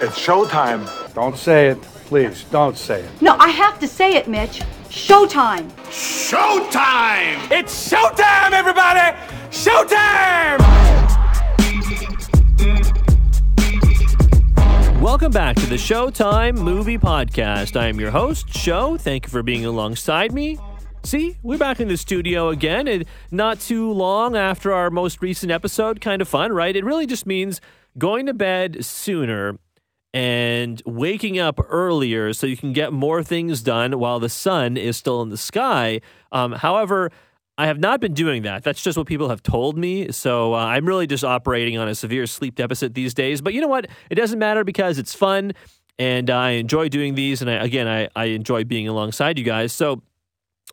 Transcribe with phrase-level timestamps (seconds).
[0.00, 1.12] It's showtime.
[1.12, 1.82] Don't say it.
[1.82, 3.10] Please, don't say it.
[3.20, 4.60] No, I have to say it, Mitch.
[4.88, 5.68] Showtime.
[5.90, 7.50] Showtime!
[7.50, 9.18] It's showtime, everybody!
[9.50, 10.60] Showtime!
[15.02, 17.74] Welcome back to the Showtime Movie Podcast.
[17.74, 18.98] I am your host, Show.
[18.98, 20.60] Thank you for being alongside me.
[21.02, 25.50] See, we're back in the studio again, and not too long after our most recent
[25.50, 26.00] episode.
[26.00, 26.76] Kind of fun, right?
[26.76, 27.60] It really just means
[27.98, 29.58] going to bed sooner
[30.14, 34.96] and waking up earlier so you can get more things done while the sun is
[34.96, 36.00] still in the sky.
[36.32, 37.10] Um, however,
[37.58, 38.62] I have not been doing that.
[38.62, 40.12] That's just what people have told me.
[40.12, 43.40] So uh, I'm really just operating on a severe sleep deficit these days.
[43.40, 43.88] But you know what?
[44.10, 45.52] It doesn't matter because it's fun
[45.98, 47.42] and I enjoy doing these.
[47.42, 49.72] And I, again, I, I enjoy being alongside you guys.
[49.72, 50.02] So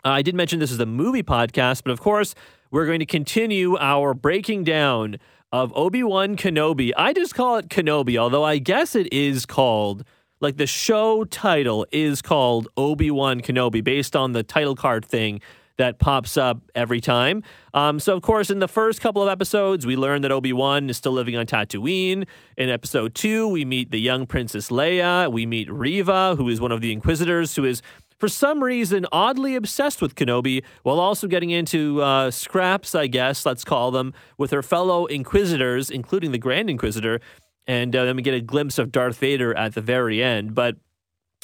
[0.05, 2.35] uh, I did mention this is a movie podcast, but of course,
[2.69, 5.17] we're going to continue our breaking down
[5.55, 6.91] of Obi Wan Kenobi.
[6.97, 10.03] I just call it Kenobi, although I guess it is called,
[10.41, 15.39] like the show title is called Obi Wan Kenobi based on the title card thing
[15.77, 17.41] that pops up every time.
[17.73, 20.89] Um, so, of course, in the first couple of episodes, we learn that Obi Wan
[20.89, 22.27] is still living on Tatooine.
[22.57, 25.31] In episode two, we meet the young Princess Leia.
[25.31, 27.81] We meet Reva, who is one of the Inquisitors, who is
[28.17, 33.45] for some reason oddly obsessed with Kenobi while also getting into uh, scraps, I guess,
[33.45, 37.19] let's call them, with her fellow Inquisitors, including the Grand Inquisitor.
[37.67, 40.53] And uh, then we get a glimpse of Darth Vader at the very end.
[40.53, 40.77] But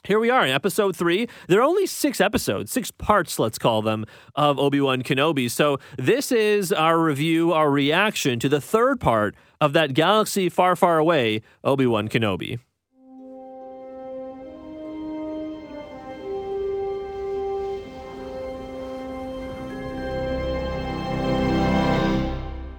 [0.04, 1.28] here we are in episode three.
[1.48, 4.06] There are only six episodes, six parts, let's call them,
[4.36, 5.50] of Obi Wan Kenobi.
[5.50, 10.76] So this is our review, our reaction to the third part of that galaxy far,
[10.76, 12.60] far away, Obi Wan Kenobi.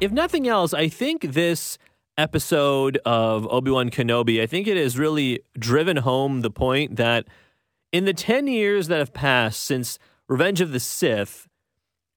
[0.02, 1.78] If nothing else, I think this
[2.18, 7.28] episode of Obi Wan Kenobi, I think it has really driven home the point that
[7.92, 11.46] in the 10 years that have passed since Revenge of the Sith,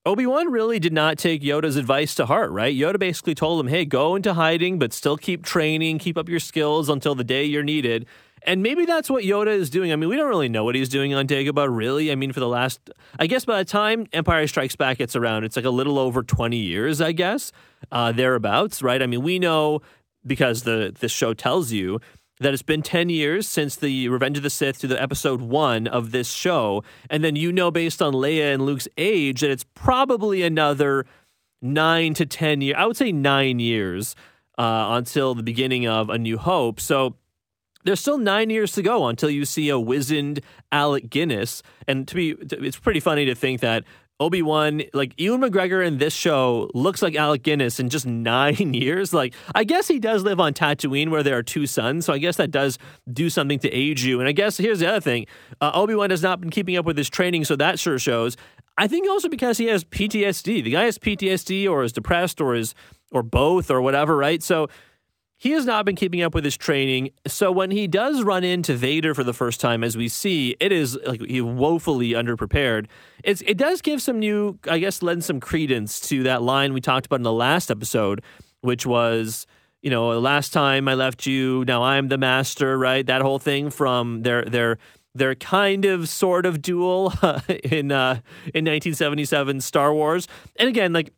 [0.04, 2.76] Obi Wan really did not take Yoda's advice to heart, right?
[2.76, 6.40] Yoda basically told him, hey, go into hiding, but still keep training, keep up your
[6.40, 8.08] skills until the day you're needed.
[8.46, 9.92] And maybe that's what Yoda is doing.
[9.92, 12.12] I mean, we don't really know what he's doing on Dagobah, really.
[12.12, 12.90] I mean, for the last,
[13.20, 16.22] I guess by the time Empire Strikes Back gets around, it's like a little over
[16.22, 17.52] 20 years, I guess,
[17.92, 19.02] uh, thereabouts, right?
[19.02, 19.82] I mean, we know
[20.26, 22.00] because the, the show tells you
[22.40, 25.88] that it's been 10 years since the Revenge of the Sith to the episode one
[25.88, 26.84] of this show.
[27.10, 31.06] And then you know, based on Leia and Luke's age, that it's probably another
[31.62, 32.76] nine to 10 years.
[32.78, 34.16] I would say nine years
[34.58, 36.80] uh, until the beginning of A New Hope.
[36.80, 37.16] So,
[37.86, 40.42] there's still nine years to go until you see a wizened
[40.72, 41.64] Alec Guinness.
[41.88, 43.84] And to be, it's pretty funny to think that
[44.20, 48.74] Obi Wan, like Ewan McGregor in this show, looks like Alec Guinness in just nine
[48.74, 49.14] years.
[49.14, 52.18] Like, I guess he does live on Tatooine where there are two suns, so I
[52.18, 52.78] guess that does
[53.12, 54.20] do something to age you.
[54.20, 55.26] And I guess here's the other thing:
[55.60, 58.38] uh, Obi Wan has not been keeping up with his training, so that sure shows.
[58.78, 60.64] I think also because he has PTSD.
[60.64, 62.74] The guy has PTSD, or is depressed, or is
[63.12, 64.42] or both, or whatever, right?
[64.42, 64.70] So
[65.38, 67.12] he has not been keeping up with his training.
[67.28, 70.72] So when he does run into Vader for the first time, as we see, it
[70.72, 72.88] is like he woefully underprepared.
[73.24, 76.82] It's it does give some new, I guess, lend some credence to that line we
[76.82, 78.22] talked about in the last episode,
[78.62, 79.46] which was,
[79.82, 83.06] you know, last time I left you, now I'm the master, right?
[83.06, 84.78] That whole thing from their their
[85.14, 87.14] their kind of sort of duel
[87.50, 88.20] in uh,
[88.54, 90.28] in 1977 Star Wars.
[90.56, 91.12] And again, like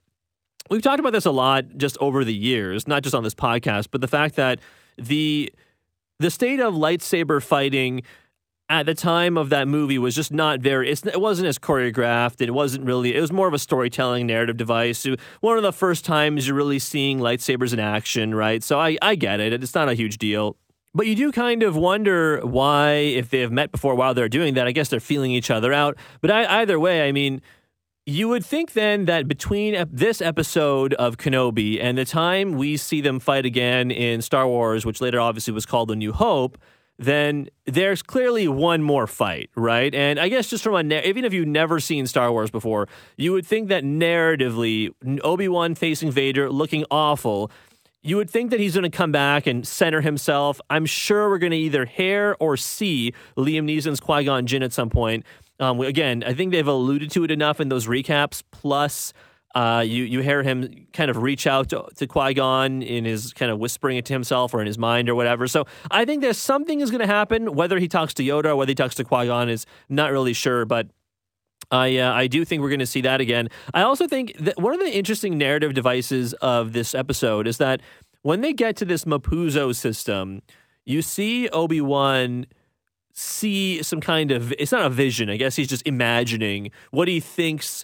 [0.70, 3.88] we've talked about this a lot just over the years, not just on this podcast,
[3.92, 4.60] but the fact that
[4.98, 5.52] the
[6.20, 8.02] the state of lightsaber fighting
[8.70, 12.42] at the time of that movie was just not very it wasn't as choreographed.
[12.42, 15.06] It wasn't really it was more of a storytelling narrative device.
[15.42, 18.62] One of the first times you're really seeing lightsabers in action right?
[18.64, 19.54] So i, I get it.
[19.54, 20.58] It's not a huge deal.
[20.94, 24.56] But you do kind of wonder why if they have met before while they're doing
[24.56, 25.96] that i guess they're feeling each other out.
[26.22, 27.42] But I, either way i mean
[28.08, 33.02] you would think then that between this episode of Kenobi and the time we see
[33.02, 36.58] them fight again in Star Wars, which later obviously was called A New Hope,
[36.98, 39.94] then there's clearly one more fight, right?
[39.94, 42.88] And I guess just from a even if you've never seen Star Wars before,
[43.18, 47.52] you would think that narratively, Obi Wan facing Vader looking awful.
[48.04, 50.62] You would think that he's going to come back and center himself.
[50.70, 54.72] I'm sure we're going to either hear or see Liam Neeson's Qui Gon Jinn at
[54.72, 55.26] some point.
[55.60, 58.44] Um, again, I think they've alluded to it enough in those recaps.
[58.52, 59.14] Plus,
[59.56, 63.34] uh, you you hear him kind of reach out to, to Qui Gon in his
[63.34, 65.48] kind of whispering it to himself or in his mind or whatever.
[65.48, 67.56] So I think there's something is going to happen.
[67.56, 70.34] Whether he talks to Yoda or whether he talks to Qui Gon is not really
[70.34, 70.88] sure, but.
[71.70, 73.50] I uh, I do think we're going to see that again.
[73.74, 77.82] I also think that one of the interesting narrative devices of this episode is that
[78.22, 80.44] when they get to this Mapuzo system,
[80.86, 82.46] you see Obi Wan
[83.18, 85.30] see some kind of it's not a vision.
[85.30, 87.84] I guess he's just imagining what he thinks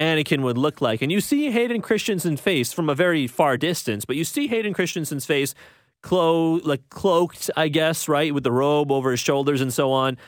[0.00, 1.00] Anakin would look like.
[1.00, 4.74] And you see Hayden Christensen's face from a very far distance, but you see Hayden
[4.74, 5.54] Christensen's face
[6.02, 10.18] clo- like cloaked, I guess, right, with the robe over his shoulders and so on.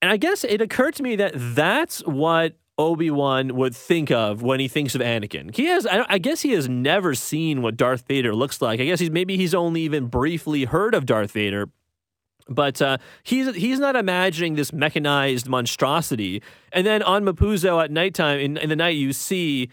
[0.00, 4.42] And I guess it occurred to me that that's what Obi Wan would think of
[4.42, 5.54] when he thinks of Anakin.
[5.54, 8.80] He has, I, I, guess, he has never seen what Darth Vader looks like.
[8.80, 11.68] I guess he's maybe he's only even briefly heard of Darth Vader,
[12.48, 16.42] but uh, he's he's not imagining this mechanized monstrosity.
[16.72, 19.68] And then on Mapuzo at nighttime, in, in the night, you see.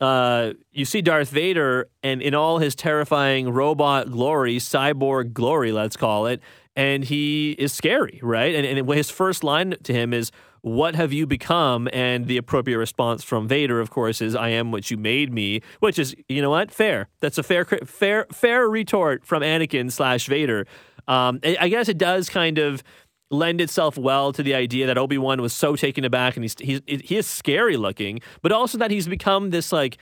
[0.00, 5.96] Uh, you see Darth Vader, and in all his terrifying robot glory, cyborg glory, let's
[5.96, 6.40] call it,
[6.76, 8.54] and he is scary, right?
[8.54, 10.30] And, and his first line to him is,
[10.60, 11.88] what have you become?
[11.92, 15.62] And the appropriate response from Vader, of course, is I am what you made me,
[15.80, 16.70] which is, you know what?
[16.70, 17.08] Fair.
[17.18, 20.64] That's a fair, fair, fair retort from Anakin slash Vader.
[21.08, 22.84] Um, I guess it does kind of
[23.30, 26.54] lend itself well to the idea that Obi Wan was so taken aback and he's,
[26.60, 29.98] he's he is scary looking, but also that he's become this like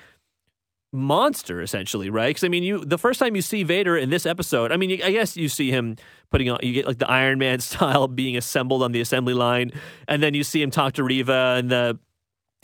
[0.93, 2.29] monster essentially, right?
[2.29, 5.01] Because I mean, you the first time you see Vader in this episode, I mean,
[5.03, 5.97] I guess you see him
[6.31, 9.73] putting on you get like the Iron Man style being assembled on the assembly line,
[10.09, 11.99] and then you see him talk to Reva in the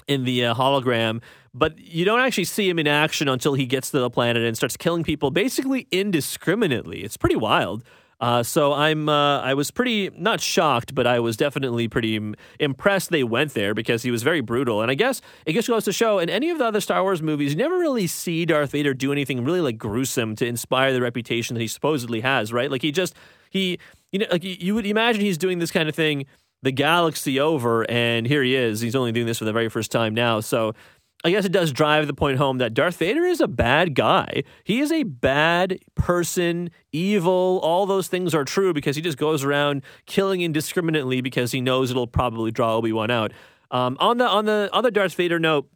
[0.09, 1.21] in the uh, hologram.
[1.55, 4.57] But you don't actually see him in action until he gets to the planet and
[4.57, 7.05] starts killing people basically indiscriminately.
[7.05, 7.85] It's pretty wild.
[8.23, 12.21] Uh, so I'm uh, I was pretty not shocked, but I was definitely pretty
[12.61, 14.81] impressed they went there because he was very brutal.
[14.81, 17.21] And I guess it just goes to show in any of the other Star Wars
[17.21, 21.01] movies, you never really see Darth Vader do anything really like gruesome to inspire the
[21.01, 22.71] reputation that he supposedly has, right?
[22.71, 23.17] Like he just
[23.51, 23.81] he
[24.13, 26.25] you know like you would imagine he's doing this kind of thing
[26.63, 28.81] the galaxy over, and here he is.
[28.81, 30.39] He's only doing this for the very first time now.
[30.39, 30.75] So
[31.25, 34.43] I guess it does drive the point home that Darth Vader is a bad guy.
[34.65, 37.61] He is a bad person, evil.
[37.63, 41.91] All those things are true because he just goes around killing indiscriminately because he knows
[41.91, 43.33] it'll probably draw Obi Wan out.
[43.71, 45.69] Um, on the on the other Darth Vader note,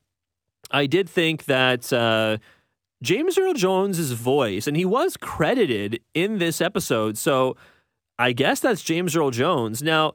[0.70, 2.38] I did think that uh,
[3.02, 7.56] James Earl Jones's voice, and he was credited in this episode, so
[8.18, 9.82] I guess that's James Earl Jones.
[9.82, 10.14] Now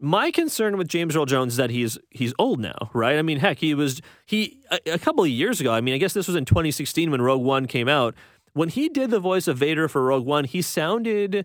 [0.00, 3.18] my concern with James Earl Jones is that he's he's old now, right?
[3.18, 5.72] I mean, heck, he was he a, a, couple of years ago.
[5.72, 8.14] I mean, I guess this was in 2016 when Rogue One came out.
[8.52, 11.44] When he did the voice of Vader for Rogue One, he sounded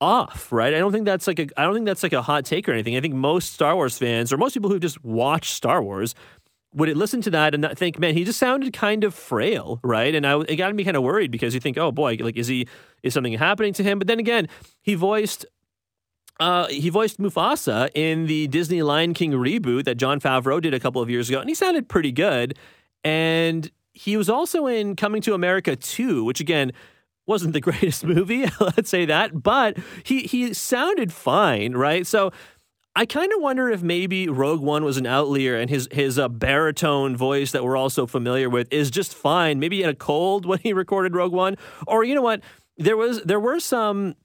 [0.00, 0.74] off, right?
[0.74, 2.72] I don't think that's like a I don't think that's like a hot take or
[2.72, 2.96] anything.
[2.96, 6.14] I think most Star Wars fans or most people who just watch Star Wars
[6.74, 10.14] would listen to that and think, man, he just sounded kind of frail, right?
[10.14, 12.48] And I it got me kind of worried because you think, oh boy, like is
[12.48, 12.66] he
[13.02, 13.98] is something happening to him?
[13.98, 14.48] But then again,
[14.80, 15.46] he voiced
[16.42, 20.80] uh, he voiced Mufasa in the Disney Lion King reboot that Jon Favreau did a
[20.80, 22.58] couple of years ago, and he sounded pretty good.
[23.04, 26.72] And he was also in Coming to America 2, which again
[27.28, 32.08] wasn't the greatest movie, let's say that, but he he sounded fine, right?
[32.08, 32.32] So
[32.96, 36.28] I kind of wonder if maybe Rogue One was an outlier and his his uh,
[36.28, 39.60] baritone voice that we're all so familiar with is just fine.
[39.60, 41.56] Maybe he had a cold when he recorded Rogue One,
[41.86, 42.40] or you know what?
[42.78, 44.16] There was there were some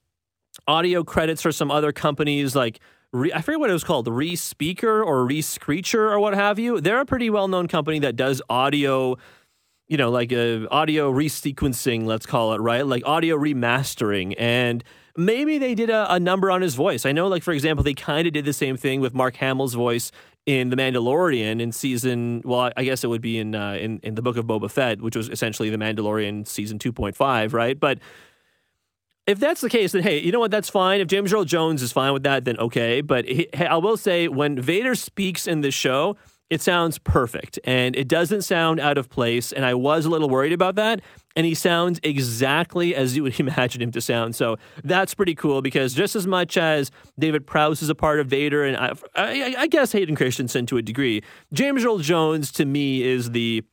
[0.67, 2.79] audio credits for some other companies like
[3.13, 6.81] Re, I forget what it was called, the Respeaker or Rescreecher or what have you.
[6.81, 9.17] They're a pretty well known company that does audio,
[9.87, 12.85] you know, like uh, audio resequencing, let's call it, right?
[12.85, 14.35] Like audio remastering.
[14.37, 14.83] And
[15.15, 17.05] maybe they did a, a number on his voice.
[17.05, 19.73] I know, like, for example, they kind of did the same thing with Mark Hamill's
[19.73, 20.11] voice
[20.45, 24.15] in The Mandalorian in season, well, I guess it would be in, uh, in, in
[24.15, 27.77] the book of Boba Fett, which was essentially The Mandalorian season 2.5, right?
[27.77, 27.99] But
[29.27, 30.51] if that's the case, then hey, you know what?
[30.51, 31.01] That's fine.
[31.01, 33.01] If James Earl Jones is fine with that, then okay.
[33.01, 36.15] But he, I will say, when Vader speaks in this show,
[36.49, 39.51] it sounds perfect and it doesn't sound out of place.
[39.51, 41.01] And I was a little worried about that.
[41.35, 44.35] And he sounds exactly as you would imagine him to sound.
[44.35, 48.27] So that's pretty cool because just as much as David Prowse is a part of
[48.27, 52.65] Vader, and I, I, I guess Hayden Christensen to a degree, James Earl Jones to
[52.65, 53.63] me is the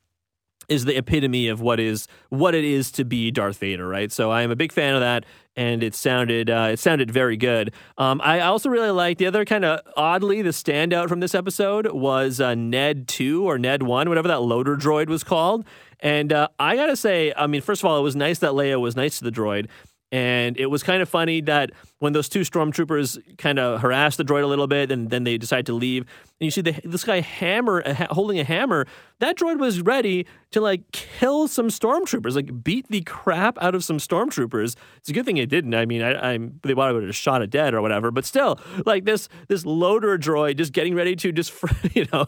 [0.68, 4.11] is the epitome of what is what it is to be Darth Vader, right?
[4.11, 5.25] So I am a big fan of that,
[5.56, 7.73] and it sounded uh, it sounded very good.
[7.99, 11.92] Um, I also really like the other kind of oddly the standout from this episode
[11.92, 15.64] was uh, Ned Two or Ned One, whatever that loader droid was called.
[16.00, 18.80] And uh, I gotta say, I mean, first of all, it was nice that Leia
[18.80, 19.68] was nice to the droid.
[20.12, 24.25] And it was kind of funny that when those two stormtroopers kind of harassed the
[24.25, 26.04] droid a little bit and then they decide to leave,
[26.44, 28.86] and you see the, this guy hammer uh, holding a hammer.
[29.20, 33.82] That droid was ready to like kill some stormtroopers, like beat the crap out of
[33.82, 34.76] some stormtroopers.
[34.98, 35.74] It's a good thing it didn't.
[35.74, 38.10] I mean, I, I'm they would have shot it dead or whatever.
[38.10, 41.54] But still, like this this loader droid just getting ready to just
[41.94, 42.26] you know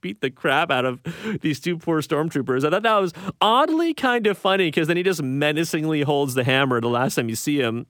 [0.00, 1.00] beat the crap out of
[1.40, 2.64] these two poor stormtroopers.
[2.64, 6.44] I thought that was oddly kind of funny because then he just menacingly holds the
[6.44, 7.86] hammer the last time you see him.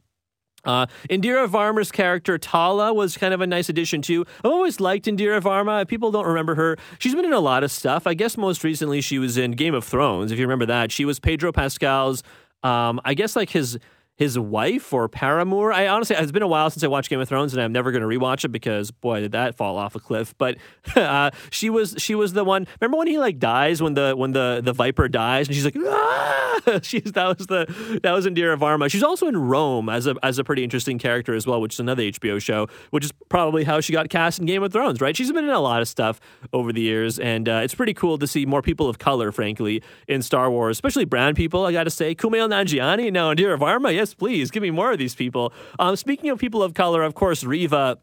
[0.65, 4.25] Uh, Indira Varma's character Tala was kind of a nice addition too.
[4.45, 5.87] I've always liked Indira Varma.
[5.87, 6.77] People don't remember her.
[6.99, 8.07] She's been in a lot of stuff.
[8.07, 10.33] I guess most recently she was in Game of Thrones.
[10.33, 12.23] If you remember that, she was Pedro Pascal's.
[12.63, 13.79] Um, I guess like his
[14.17, 15.73] his wife or paramour.
[15.73, 17.91] I honestly, it's been a while since I watched Game of Thrones, and I'm never
[17.91, 20.35] going to rewatch it because boy, did that fall off a cliff.
[20.39, 20.57] But
[20.97, 22.67] uh, she was she was the one.
[22.81, 25.77] Remember when he like dies when the when the the viper dies, and she's like,
[25.85, 26.61] ah!
[26.83, 28.91] she's that was the that was Indira Varma.
[28.91, 31.81] She's also in Rome as a as a pretty interesting character as well, which is
[31.81, 35.01] another HBO show, which is probably how she got cast in Game of Thrones.
[35.01, 35.17] Right?
[35.17, 36.21] She's been in a lot of stuff
[36.53, 39.83] over the years, and uh, it's pretty cool to see more people of color, frankly,
[40.07, 41.67] in Star Wars, especially brown people.
[41.67, 43.95] I got to say, Kumail Nanjiani, now Indira Varma.
[43.95, 45.53] Yeah, yes, please give me more of these people.
[45.79, 47.99] Um, speaking of people of color, of course, Reva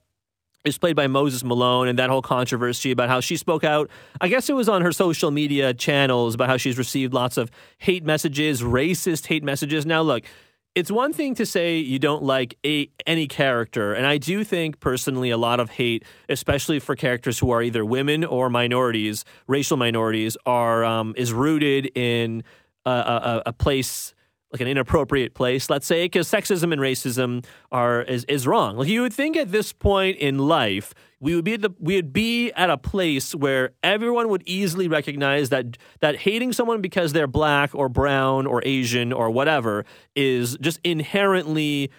[0.65, 3.89] is played by Moses Malone and that whole controversy about how she spoke out.
[4.19, 7.51] I guess it was on her social media channels about how she's received lots of
[7.77, 9.85] hate messages, racist hate messages.
[9.85, 10.23] Now, look,
[10.73, 14.79] it's one thing to say you don't like a, any character, and I do think
[14.79, 19.77] personally a lot of hate, especially for characters who are either women or minorities, racial
[19.77, 22.43] minorities, are um, is rooted in
[22.85, 24.13] a, a, a place
[24.51, 28.77] like an inappropriate place, let's say, because sexism and racism are is, is wrong.
[28.77, 31.95] Like you would think at this point in life, we would be at the we
[31.95, 37.13] would be at a place where everyone would easily recognize that that hating someone because
[37.13, 41.89] they're black or brown or Asian or whatever is just inherently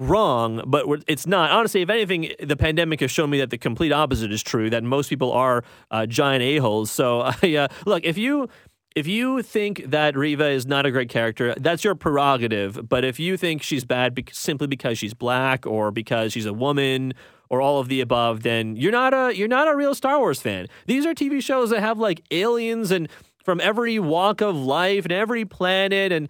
[0.00, 1.50] wrong, but it's not.
[1.50, 4.70] Honestly, if anything, the pandemic has shown me that the complete opposite is true.
[4.70, 6.90] That most people are uh, giant a holes.
[6.90, 8.48] So, uh, look, if you
[8.98, 12.88] if you think that Reva is not a great character, that's your prerogative.
[12.88, 16.52] But if you think she's bad be- simply because she's black or because she's a
[16.52, 17.14] woman
[17.48, 20.42] or all of the above, then you're not a you're not a real Star Wars
[20.42, 20.66] fan.
[20.86, 23.08] These are TV shows that have like aliens and
[23.44, 26.28] from every walk of life and every planet and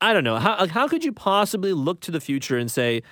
[0.00, 3.02] I don't know how how could you possibly look to the future and say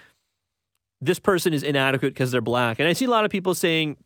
[1.03, 2.79] this person is inadequate because they're black?
[2.79, 3.99] And I see a lot of people saying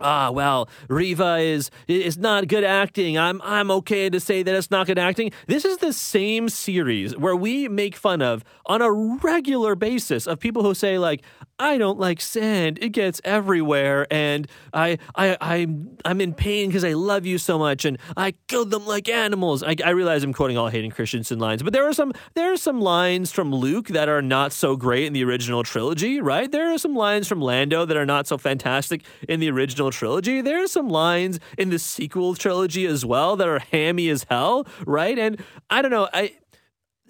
[0.00, 3.16] Ah, well, Reva is is not good acting.
[3.16, 5.30] I'm I'm okay to say that it's not good acting.
[5.46, 10.40] This is the same series where we make fun of on a regular basis of
[10.40, 11.22] people who say like,
[11.60, 12.80] I don't like sand.
[12.82, 17.56] It gets everywhere, and I I I'm I'm in pain because I love you so
[17.56, 19.62] much, and I killed them like animals.
[19.62, 22.56] I, I realize I'm quoting all Hayden Christensen lines, but there are some there are
[22.56, 26.50] some lines from Luke that are not so great in the original trilogy, right?
[26.50, 30.40] There are some lines from Lando that are not so fantastic in the original trilogy.
[30.40, 34.66] There are some lines in the sequel trilogy as well that are hammy as hell,
[34.86, 35.18] right?
[35.18, 36.36] And I don't know, I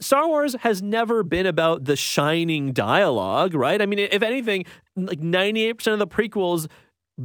[0.01, 3.81] Star Wars has never been about the shining dialogue, right?
[3.81, 4.65] I mean, if anything,
[4.97, 6.69] like 98% of the prequels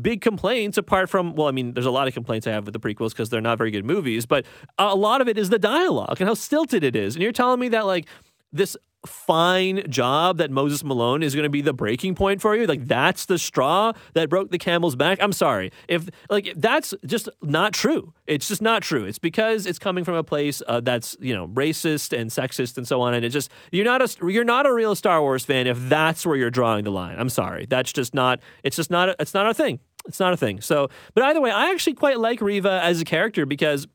[0.02, 2.74] big complaints apart from well i mean there's a lot of complaints i have with
[2.74, 4.46] the prequels because they're not very good movies but
[4.78, 7.60] a lot of it is the dialogue and how stilted it is and you're telling
[7.60, 8.08] me that like
[8.52, 12.66] this fine job that Moses Malone is going to be the breaking point for you.
[12.66, 15.20] Like that's the straw that broke the camel's back.
[15.22, 15.72] I'm sorry.
[15.88, 18.14] If like that's just not true.
[18.28, 19.06] It's just not true.
[19.06, 22.88] It's because it's coming from a place uh, that's, you know, racist and sexist and
[22.88, 25.68] so on and it just you're not a you're not a real Star Wars fan
[25.68, 27.18] if that's where you're drawing the line.
[27.18, 27.66] I'm sorry.
[27.68, 29.80] That's just not it's just not a, it's not a thing.
[30.08, 30.62] It's not a thing.
[30.62, 33.88] So, but either way, I actually quite like Reva as a character because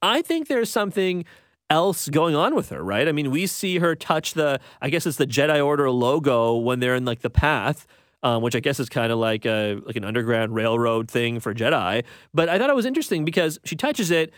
[0.00, 1.24] I think there's something
[1.70, 3.08] else going on with her, right?
[3.08, 6.80] I mean, we see her touch the, I guess it's the Jedi Order logo when
[6.80, 7.86] they're in like the path.
[8.22, 11.52] Um, which I guess is kind of like a like an underground railroad thing for
[11.52, 12.04] Jedi.
[12.32, 14.32] But I thought it was interesting because she touches it,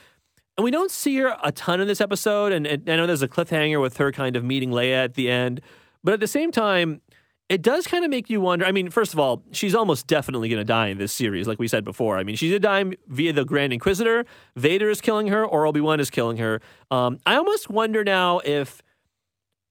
[0.57, 2.51] and we don't see her a ton in this episode.
[2.51, 5.31] And, and I know there's a cliffhanger with her kind of meeting Leia at the
[5.31, 5.61] end,
[6.03, 7.01] but at the same time,
[7.49, 8.65] it does kind of make you wonder.
[8.65, 11.59] I mean, first of all, she's almost definitely going to die in this series, like
[11.59, 12.19] we said before.
[12.19, 14.27] I mean, she's going to die via the Grand Inquisitor.
[14.57, 16.61] Vader is killing her, or Obi Wan is killing her.
[16.91, 18.83] Um, I almost wonder now if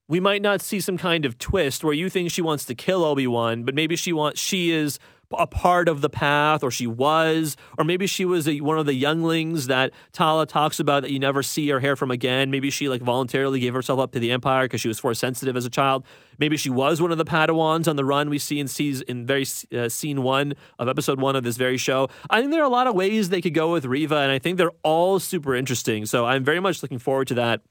[0.07, 3.03] we might not see some kind of twist where you think she wants to kill
[3.03, 4.99] Obi Wan, but maybe she wants she is
[5.37, 8.85] a part of the path, or she was, or maybe she was a, one of
[8.85, 12.51] the younglings that Tala talks about that you never see or hear from again.
[12.51, 15.55] Maybe she like voluntarily gave herself up to the Empire because she was force sensitive
[15.55, 16.05] as a child.
[16.37, 19.25] Maybe she was one of the Padawans on the run we see in, season, in
[19.25, 22.09] very uh, scene one of episode one of this very show.
[22.29, 24.39] I think there are a lot of ways they could go with Reva, and I
[24.39, 26.05] think they're all super interesting.
[26.05, 27.61] So I'm very much looking forward to that.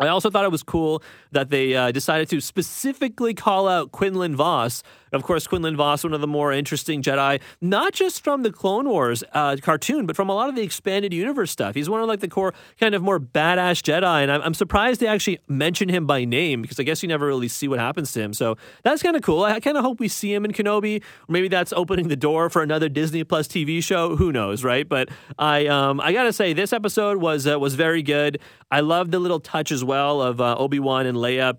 [0.00, 1.02] I also thought it was cool
[1.32, 6.12] that they uh, decided to specifically call out Quinlan Vos Of course, Quinlan Vos, one
[6.12, 10.28] of the more interesting Jedi, not just from the Clone Wars uh, cartoon, but from
[10.28, 11.74] a lot of the expanded universe stuff.
[11.74, 15.00] He's one of like the core kind of more badass Jedi, and I'm, I'm surprised
[15.00, 18.12] they actually mention him by name because I guess you never really see what happens
[18.12, 18.32] to him.
[18.32, 19.44] So that's kind of cool.
[19.44, 22.50] I kind of hope we see him in Kenobi, or maybe that's opening the door
[22.50, 24.16] for another Disney Plus TV show.
[24.16, 24.88] Who knows, right?
[24.88, 28.40] But I um I gotta say this episode was uh, was very good.
[28.70, 31.56] I love the little touch as well of uh, Obi Wan and Leia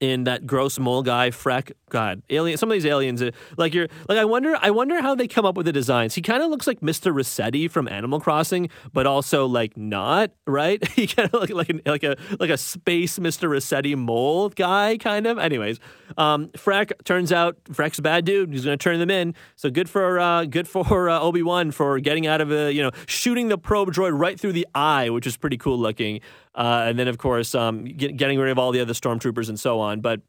[0.00, 1.72] in that gross mole guy Freck.
[1.88, 2.58] God, alien.
[2.58, 4.56] Some of these aliens, uh, like you're like I wonder.
[4.60, 6.14] I wonder how they come up with the designs.
[6.14, 7.14] He kind of looks like Mr.
[7.14, 10.82] Resetti from Animal Crossing, but also like not right.
[10.96, 13.48] He kind of like an, like a like a space Mr.
[13.48, 15.38] Resetti mole guy, kind of.
[15.38, 15.78] Anyways,
[16.16, 18.50] um, Freck turns out Freck's a bad dude.
[18.52, 19.34] He's going to turn them in.
[19.56, 22.82] So good for uh, good for uh, Obi Wan for getting out of a you
[22.82, 26.20] know shooting the probe droid right through the eye, which is pretty cool looking.
[26.56, 29.60] Uh, and then of course um, get, getting rid of all the other stormtroopers and
[29.60, 29.85] so on.
[30.00, 30.20] But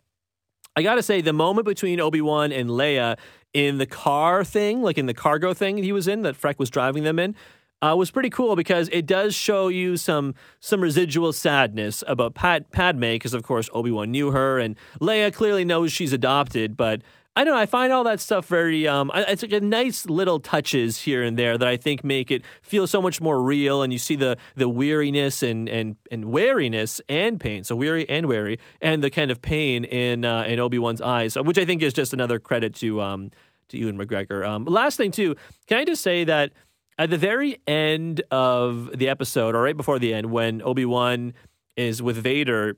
[0.76, 3.18] I gotta say, the moment between Obi Wan and Leia
[3.54, 6.70] in the car thing, like in the cargo thing he was in, that Freck was
[6.70, 7.36] driving them in,
[7.82, 12.72] uh, was pretty cool because it does show you some some residual sadness about Pat,
[12.72, 17.02] Padme, because of course Obi Wan knew her, and Leia clearly knows she's adopted, but
[17.38, 17.56] I know.
[17.56, 18.88] I find all that stuff very.
[18.88, 22.42] Um, it's like a nice little touches here and there that I think make it
[22.64, 23.84] feel so much more real.
[23.84, 27.64] And you see the the weariness and and and wariness and pain.
[27.64, 31.36] So weary and wary, and the kind of pain in uh, in Obi Wan's eyes,
[31.36, 33.30] which I think is just another credit to um
[33.70, 34.44] to Ewan McGregor.
[34.44, 35.36] Um, last thing too,
[35.68, 36.54] can I just say that
[36.98, 41.36] at the very end of the episode, or right before the end, when Obi Wan
[41.76, 42.78] is with Vader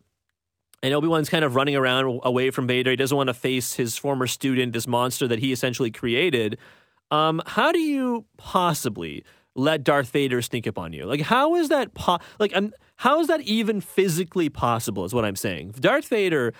[0.81, 2.91] and Obi Wan's kind of running around away from Vader.
[2.91, 6.57] He doesn't want to face his former student, this monster that he essentially created.
[7.11, 9.23] Um, how do you possibly
[9.55, 11.05] let Darth Vader sneak up on you?
[11.05, 11.93] Like, how is that?
[11.93, 15.05] Po- like, I'm, how is that even physically possible?
[15.05, 15.71] Is what I'm saying.
[15.79, 16.53] Darth Vader.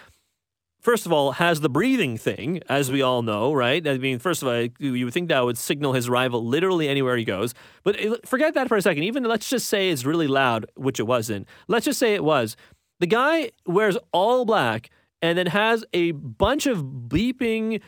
[0.81, 3.85] First of all, has the breathing thing, as we all know, right?
[3.85, 7.17] I mean, first of all, you would think that would signal his rival literally anywhere
[7.17, 7.53] he goes.
[7.83, 9.03] But forget that for a second.
[9.03, 11.49] Even let's just say it's really loud, which it wasn't.
[11.67, 12.55] Let's just say it was
[12.99, 14.89] the guy wears all black
[15.21, 17.81] and then has a bunch of beeping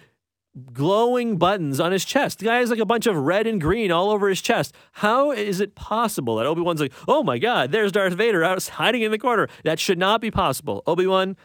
[0.74, 2.40] glowing buttons on his chest.
[2.40, 4.76] The guy has like a bunch of red and green all over his chest.
[4.94, 9.02] How is it possible that Obi-Wan's like, "Oh my god, there's Darth Vader out hiding
[9.02, 10.84] in the corner." That should not be possible.
[10.86, 11.38] Obi-Wan,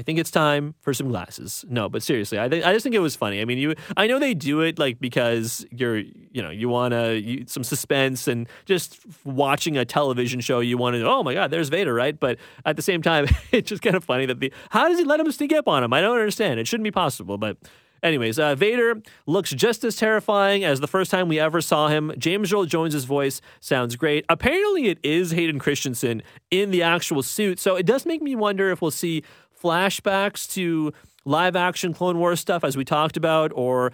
[0.00, 1.62] I think it's time for some glasses.
[1.68, 3.42] No, but seriously, I th- I just think it was funny.
[3.42, 6.94] I mean, you I know they do it like because you're you know you want
[6.94, 10.60] to some suspense and just watching a television show.
[10.60, 12.18] You want to oh my god, there's Vader, right?
[12.18, 15.04] But at the same time, it's just kind of funny that the how does he
[15.04, 15.92] let him sneak up on him?
[15.92, 16.58] I don't understand.
[16.58, 17.58] It shouldn't be possible, but.
[18.02, 22.14] Anyways, uh, Vader looks just as terrifying as the first time we ever saw him.
[22.16, 24.24] James Earl Jones' voice sounds great.
[24.30, 28.70] Apparently, it is Hayden Christensen in the actual suit, so it does make me wonder
[28.70, 29.22] if we'll see
[29.62, 30.92] flashbacks to
[31.24, 33.92] live action Clone Wars stuff, as we talked about, or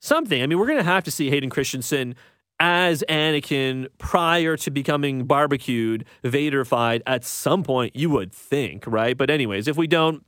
[0.00, 0.42] something.
[0.42, 2.14] I mean, we're going to have to see Hayden Christensen
[2.58, 9.16] as Anakin prior to becoming barbecued, Vaderfied at some point, you would think, right?
[9.16, 10.24] But, anyways, if we don't,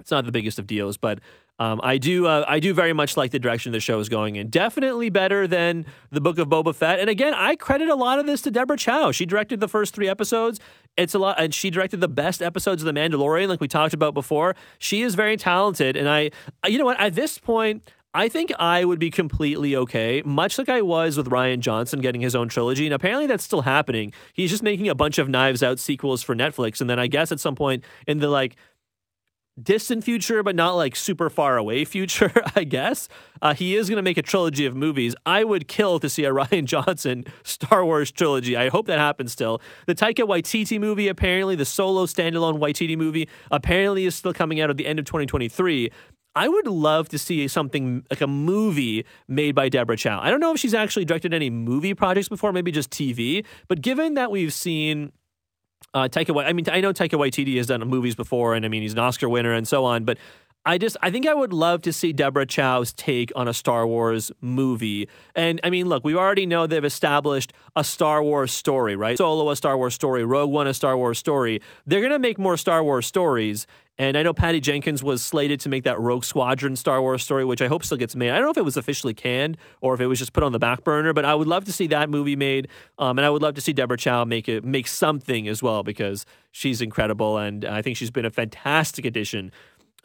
[0.00, 1.20] it's not the biggest of deals, but
[1.60, 4.36] um, I do uh, I do very much like the direction the show is going
[4.36, 4.48] in.
[4.48, 6.98] Definitely better than the Book of Boba Fett.
[6.98, 9.12] And again, I credit a lot of this to Deborah Chow.
[9.12, 10.58] She directed the first three episodes.
[10.96, 13.92] It's a lot, and she directed the best episodes of The Mandalorian, like we talked
[13.92, 14.56] about before.
[14.78, 16.30] She is very talented, and I,
[16.66, 16.98] you know what?
[16.98, 17.84] At this point.
[18.12, 22.20] I think I would be completely okay, much like I was with Rian Johnson getting
[22.20, 22.84] his own trilogy.
[22.84, 24.12] And apparently that's still happening.
[24.32, 26.80] He's just making a bunch of Knives Out sequels for Netflix.
[26.80, 28.56] And then I guess at some point in the like
[29.62, 33.08] distant future, but not like super far away future, I guess.
[33.42, 35.14] Uh, he is going to make a trilogy of movies.
[35.26, 38.56] I would kill to see a Rian Johnson Star Wars trilogy.
[38.56, 39.60] I hope that happens still.
[39.86, 44.70] The Taika Waititi movie, apparently, the solo standalone Waititi movie, apparently is still coming out
[44.70, 45.90] at the end of 2023.
[46.36, 50.20] I would love to see something like a movie made by Deborah Chow.
[50.22, 53.80] I don't know if she's actually directed any movie projects before, maybe just TV, but
[53.80, 55.10] given that we've seen
[55.94, 58.82] uh, Taika, I mean, I know Taika Waititi has done movies before, and I mean,
[58.82, 60.04] he's an Oscar winner and so on.
[60.04, 60.18] But
[60.66, 63.86] I just, I think I would love to see Deborah Chow's take on a Star
[63.86, 65.08] Wars movie.
[65.34, 69.16] And I mean, look, we already know they've established a Star Wars story, right?
[69.16, 71.62] Solo a Star Wars story, Rogue One a Star Wars story.
[71.86, 73.66] They're gonna make more Star Wars stories.
[73.96, 77.44] And I know Patty Jenkins was slated to make that Rogue Squadron Star Wars story,
[77.44, 78.30] which I hope still gets made.
[78.30, 80.52] I don't know if it was officially canned or if it was just put on
[80.52, 82.68] the back burner, but I would love to see that movie made.
[82.98, 85.82] Um, and I would love to see Deborah Chow make it make something as well
[85.82, 89.52] because she's incredible and I think she's been a fantastic addition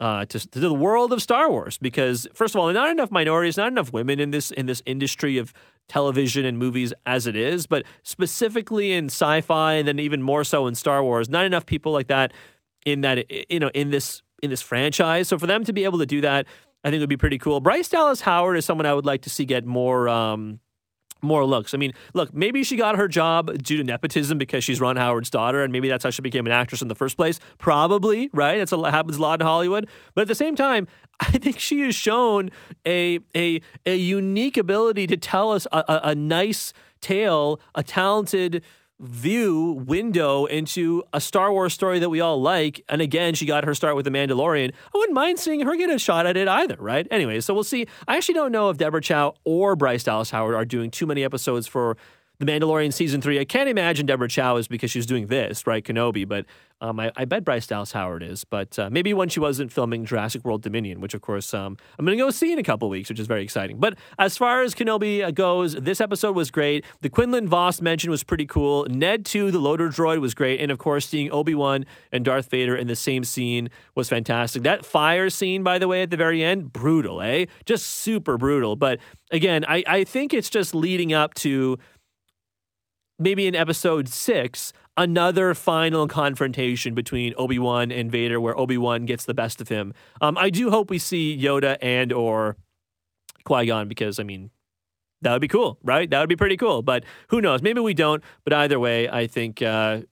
[0.00, 3.56] uh, to, to, the world of Star Wars because first of all, not enough minorities,
[3.56, 5.52] not enough women in this in this industry of
[5.88, 10.66] television and movies as it is, but specifically in sci-fi and then even more so
[10.66, 12.32] in Star Wars, not enough people like that
[12.84, 15.28] in that you know in this in this franchise.
[15.28, 16.46] So for them to be able to do that,
[16.84, 17.60] I think would be pretty cool.
[17.60, 20.08] Bryce Dallas Howard is someone I would like to see get more.
[20.08, 20.60] Um,
[21.26, 21.74] more looks.
[21.74, 25.30] I mean, look, maybe she got her job due to nepotism because she's Ron Howard's
[25.30, 27.38] daughter, and maybe that's how she became an actress in the first place.
[27.58, 28.58] Probably, right?
[28.58, 29.88] That's a, happens a lot in Hollywood.
[30.14, 30.86] But at the same time,
[31.20, 32.50] I think she has shown
[32.86, 38.62] a a a unique ability to tell us a, a, a nice tale, a talented
[38.98, 42.82] view window into a Star Wars story that we all like.
[42.88, 44.72] And again, she got her start with The Mandalorian.
[44.72, 47.06] I wouldn't mind seeing her get a shot at it either, right?
[47.10, 47.86] Anyway, so we'll see.
[48.08, 51.24] I actually don't know if Deborah Chow or Bryce Dallas Howard are doing too many
[51.24, 51.96] episodes for
[52.38, 53.40] the Mandalorian season three.
[53.40, 55.84] I can't imagine Deborah Chow is because she's doing this, right?
[55.84, 56.46] Kenobi, but
[56.80, 58.44] um, I, I, bet Bryce Dallas Howard is.
[58.44, 62.04] But uh, maybe when she wasn't filming Jurassic World Dominion, which of course um, I'm
[62.04, 63.78] going to go see in a couple weeks, which is very exciting.
[63.78, 66.84] But as far as Kenobi uh, goes, this episode was great.
[67.00, 68.86] The Quinlan Vos mention was pretty cool.
[68.90, 70.60] Ned 2, the loader droid, was great.
[70.60, 74.62] And of course, seeing Obi Wan and Darth Vader in the same scene was fantastic.
[74.62, 77.46] That fire scene, by the way, at the very end, brutal, eh?
[77.64, 78.76] Just super brutal.
[78.76, 81.78] But again, I, I think it's just leading up to
[83.18, 89.06] maybe in episode six, another final confrontation between Obi Wan and Vader, where Obi Wan
[89.06, 89.92] gets the best of him.
[90.20, 92.56] Um, I do hope we see Yoda and or
[93.44, 94.50] Qui Gon because I mean
[95.22, 96.08] that would be cool, right?
[96.08, 96.82] That would be pretty cool.
[96.82, 97.62] But who knows?
[97.62, 98.22] Maybe we don't.
[98.44, 100.02] But either way, I think uh,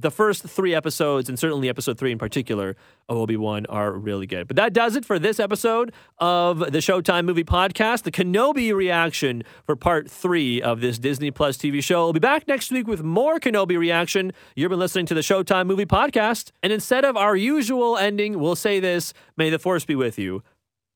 [0.00, 2.76] the first three episodes, and certainly episode three in particular,
[3.08, 4.46] of Obi Wan are really good.
[4.46, 9.42] But that does it for this episode of the Showtime Movie Podcast, the Kenobi reaction
[9.64, 12.04] for part three of this Disney Plus TV show.
[12.04, 14.32] We'll be back next week with more Kenobi reaction.
[14.54, 16.52] You've been listening to the Showtime Movie Podcast.
[16.62, 20.42] And instead of our usual ending, we'll say this May the Force be with you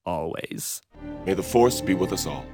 [0.04, 0.82] always.
[1.26, 2.44] May the Force be with us all.